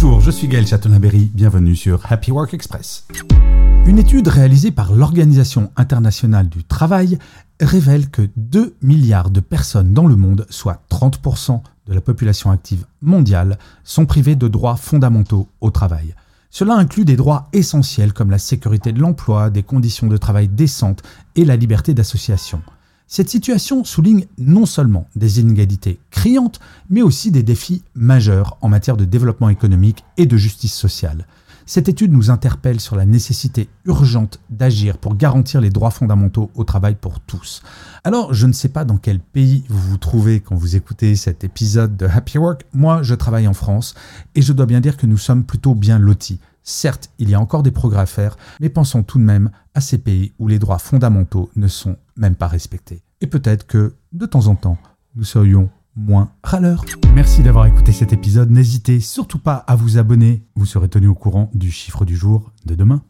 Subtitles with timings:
[0.00, 3.04] Bonjour, je suis Gaël Chatonaberry, bienvenue sur Happy Work Express.
[3.84, 7.18] Une étude réalisée par l'Organisation internationale du travail
[7.60, 12.86] révèle que 2 milliards de personnes dans le monde, soit 30% de la population active
[13.02, 16.14] mondiale, sont privées de droits fondamentaux au travail.
[16.48, 21.02] Cela inclut des droits essentiels comme la sécurité de l'emploi, des conditions de travail décentes
[21.34, 22.62] et la liberté d'association.
[23.10, 28.98] Cette situation souligne non seulement des inégalités criantes, mais aussi des défis majeurs en matière
[28.98, 31.26] de développement économique et de justice sociale.
[31.64, 36.64] Cette étude nous interpelle sur la nécessité urgente d'agir pour garantir les droits fondamentaux au
[36.64, 37.62] travail pour tous.
[38.04, 41.44] Alors, je ne sais pas dans quel pays vous vous trouvez quand vous écoutez cet
[41.44, 42.66] épisode de Happy Work.
[42.74, 43.94] Moi, je travaille en France
[44.34, 46.40] et je dois bien dire que nous sommes plutôt bien lotis.
[46.62, 49.80] Certes, il y a encore des progrès à faire, mais pensons tout de même à
[49.80, 53.02] ces pays où les droits fondamentaux ne sont même pas respectés.
[53.20, 54.78] Et peut-être que, de temps en temps,
[55.16, 56.84] nous serions moins râleurs.
[57.14, 58.50] Merci d'avoir écouté cet épisode.
[58.50, 60.44] N'hésitez surtout pas à vous abonner.
[60.54, 63.02] Vous serez tenu au courant du chiffre du jour de demain.